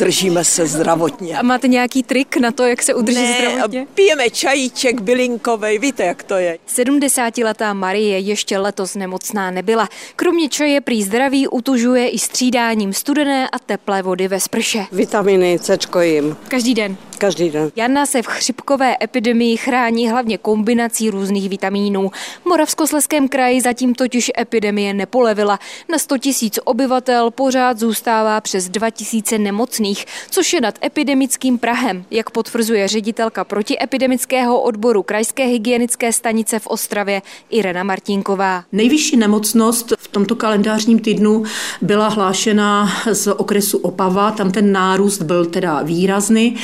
[0.00, 1.38] držíme se zdravotně.
[1.38, 3.86] A máte nějaký trik na to, jak se udržet ne, zdravotně?
[3.94, 6.58] pijeme čajíček bylinkovej, víte, jak to je.
[6.68, 9.88] 70-letá Marie ještě letos nemocná nebyla.
[10.16, 14.86] Kromě čaje prý zdraví utužuje i střídáním studené a teplé vody ve sprše.
[14.92, 16.36] Vitaminy C jim.
[16.48, 16.96] Každý den.
[17.20, 17.70] Každý den.
[17.76, 22.10] Jana se v chřipkové epidemii chrání hlavně kombinací různých vitamínů.
[22.42, 25.58] V Moravskosleském kraji zatím totiž epidemie nepolevila.
[25.88, 32.04] Na 100 tisíc obyvatel pořád zůstává přes 2 tisíce nemocných, což je nad epidemickým Prahem,
[32.10, 38.64] jak potvrzuje ředitelka protiepidemického odboru Krajské hygienické stanice v Ostravě Irena Martinková.
[38.72, 41.42] Nejvyšší nemocnost v tomto kalendářním týdnu
[41.82, 46.56] byla hlášena z okresu Opava, tam ten nárůst byl teda výrazný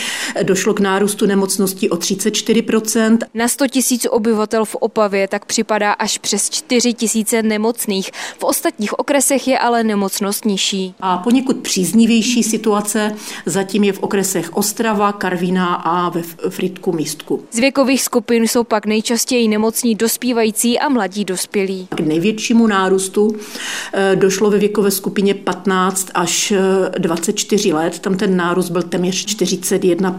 [0.47, 3.19] došlo k nárůstu nemocnosti o 34%.
[3.35, 8.11] Na 100 tisíc obyvatel v Opavě tak připadá až přes 4 tisíce nemocných.
[8.39, 10.95] V ostatních okresech je ale nemocnost nižší.
[11.01, 13.15] A poněkud příznivější situace
[13.47, 17.45] zatím je v okresech Ostrava, Karvína a ve Fritku Místku.
[17.51, 21.89] Z věkových skupin jsou pak nejčastěji nemocní dospívající a mladí dospělí.
[21.97, 23.37] K největšímu nárůstu
[23.93, 26.53] eh, došlo ve věkové skupině 15 až
[26.99, 27.99] 24 eh, let.
[27.99, 30.11] Tam ten nárůst byl téměř 41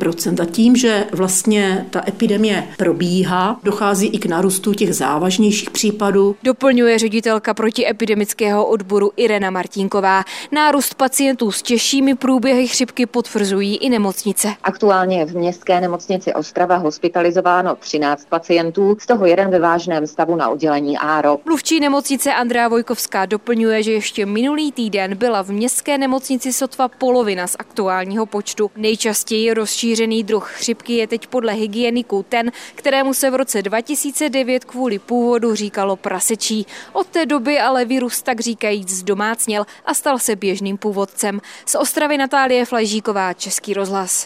[0.41, 6.35] a tím, že vlastně ta epidemie probíhá, dochází i k narůstu těch závažnějších případů.
[6.43, 10.23] Doplňuje ředitelka protiepidemického odboru Irena Martínková.
[10.51, 14.53] Nárůst pacientů s těžšími průběhy chřipky potvrzují i nemocnice.
[14.63, 20.49] Aktuálně v městské nemocnici Ostrava hospitalizováno 13 pacientů, z toho jeden ve vážném stavu na
[20.49, 21.38] oddělení ARO.
[21.45, 27.47] Mluvčí nemocnice Andrea Vojkovská doplňuje, že ještě minulý týden byla v městské nemocnici sotva polovina
[27.47, 28.71] z aktuálního počtu.
[28.75, 34.66] Nejčastěji rozšířený Rozšířený druh chřipky je teď podle hygieniků ten, kterému se v roce 2009
[34.66, 36.66] kvůli původu říkalo prasečí.
[36.94, 41.41] Od té doby ale virus tak říkajíc zdomácněl a stal se běžným původcem.
[41.66, 44.25] Z Ostravy Natálie Flažíková, Český rozhlas.